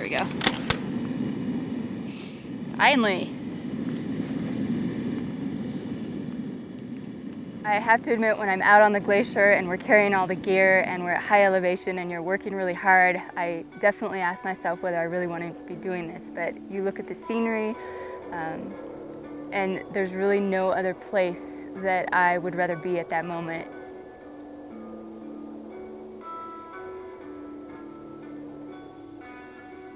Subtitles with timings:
[0.00, 0.24] There we go.
[2.78, 3.30] Finally.
[7.66, 10.34] I have to admit, when I'm out on the glacier and we're carrying all the
[10.34, 14.80] gear and we're at high elevation and you're working really hard, I definitely ask myself
[14.80, 16.30] whether I really want to be doing this.
[16.34, 17.76] But you look at the scenery,
[18.32, 18.72] um,
[19.52, 23.68] and there's really no other place that I would rather be at that moment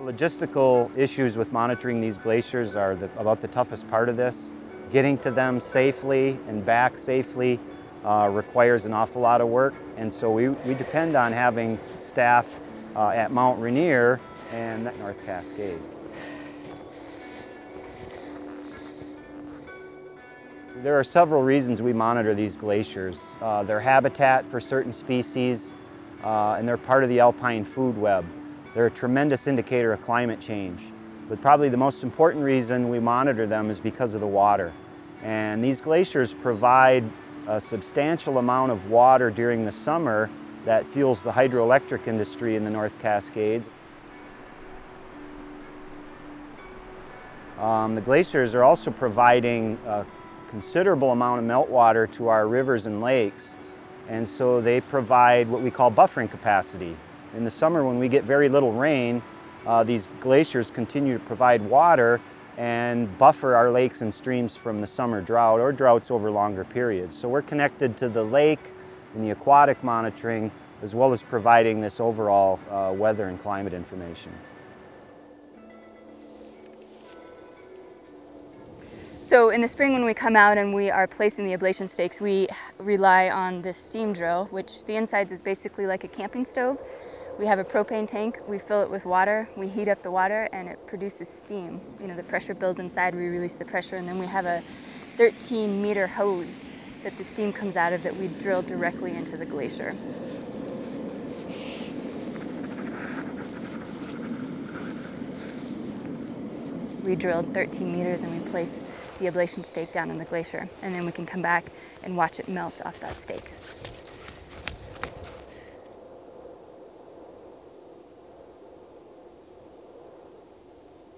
[0.00, 4.50] Logistical issues with monitoring these glaciers are the, about the toughest part of this.
[4.90, 7.60] Getting to them safely and back safely
[8.02, 12.48] uh, requires an awful lot of work, and so we, we depend on having staff
[12.96, 14.20] uh, at Mount Rainier
[14.52, 15.98] and North Cascades.
[20.76, 23.36] There are several reasons we monitor these glaciers.
[23.42, 25.74] Uh, they're habitat for certain species,
[26.24, 28.24] uh, and they're part of the alpine food web.
[28.74, 30.86] They're a tremendous indicator of climate change.
[31.28, 34.72] But probably the most important reason we monitor them is because of the water.
[35.22, 37.04] And these glaciers provide
[37.46, 40.30] a substantial amount of water during the summer
[40.64, 43.68] that fuels the hydroelectric industry in the North Cascades.
[47.58, 50.06] Um, the glaciers are also providing a
[50.48, 53.56] considerable amount of meltwater to our rivers and lakes,
[54.08, 56.96] and so they provide what we call buffering capacity.
[57.34, 59.22] In the summer when we get very little rain,
[59.66, 62.20] uh, these glaciers continue to provide water
[62.56, 67.16] and buffer our lakes and streams from the summer drought or droughts over longer periods.
[67.16, 68.72] So we're connected to the lake
[69.14, 70.50] and the aquatic monitoring
[70.82, 74.32] as well as providing this overall uh, weather and climate information.
[79.24, 82.20] So in the spring when we come out and we are placing the ablation stakes,
[82.20, 82.48] we
[82.78, 86.78] rely on this steam drill, which the insides is basically like a camping stove.
[87.40, 90.46] We have a propane tank, we fill it with water, we heat up the water
[90.52, 91.80] and it produces steam.
[91.98, 94.60] You know, the pressure builds inside, we release the pressure and then we have a
[95.16, 96.62] 13 meter hose
[97.02, 99.96] that the steam comes out of that we drill directly into the glacier.
[107.02, 108.84] We drilled 13 meters and we place
[109.18, 112.38] the ablation stake down in the glacier and then we can come back and watch
[112.38, 113.50] it melt off that stake.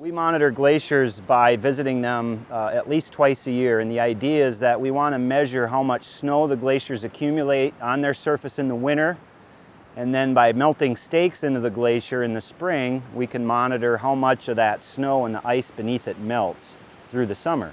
[0.00, 4.46] We monitor glaciers by visiting them uh, at least twice a year and the idea
[4.46, 8.60] is that we want to measure how much snow the glaciers accumulate on their surface
[8.60, 9.18] in the winter
[9.96, 14.14] and then by melting stakes into the glacier in the spring we can monitor how
[14.14, 16.74] much of that snow and the ice beneath it melts
[17.10, 17.72] through the summer.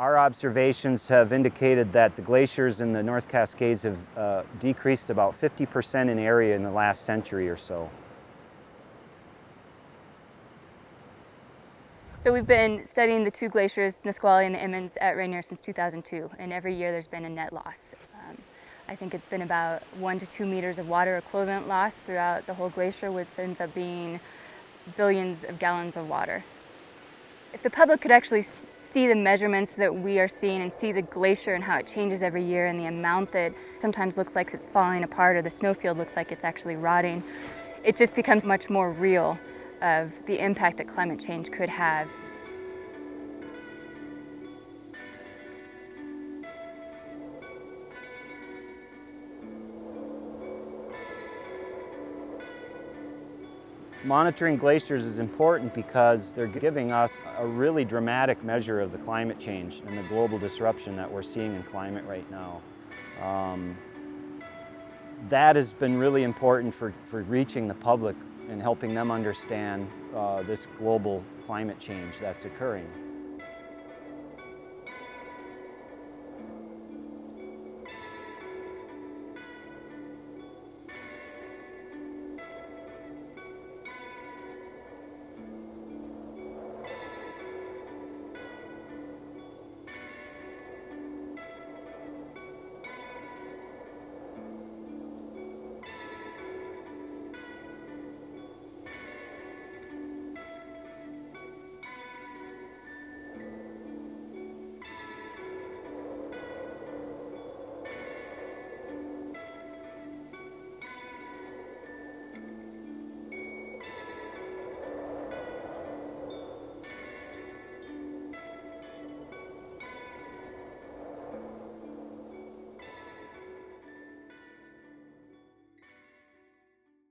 [0.00, 5.38] Our observations have indicated that the glaciers in the North Cascades have uh, decreased about
[5.38, 7.90] 50% in area in the last century or so.
[12.16, 16.30] So we've been studying the two glaciers, Nisqually and the Emmons at Rainier since 2002,
[16.38, 17.94] and every year there's been a net loss.
[18.14, 18.38] Um,
[18.88, 22.54] I think it's been about one to two meters of water equivalent loss throughout the
[22.54, 24.18] whole glacier, which ends up being
[24.96, 26.42] billions of gallons of water.
[27.52, 28.44] If the public could actually
[28.78, 32.22] see the measurements that we are seeing and see the glacier and how it changes
[32.22, 35.98] every year and the amount that sometimes looks like it's falling apart or the snowfield
[35.98, 37.24] looks like it's actually rotting,
[37.82, 39.36] it just becomes much more real
[39.82, 42.06] of the impact that climate change could have
[54.02, 59.38] Monitoring glaciers is important because they're giving us a really dramatic measure of the climate
[59.38, 62.62] change and the global disruption that we're seeing in climate right now.
[63.22, 63.76] Um,
[65.28, 68.16] that has been really important for, for reaching the public
[68.48, 69.86] and helping them understand
[70.16, 72.88] uh, this global climate change that's occurring.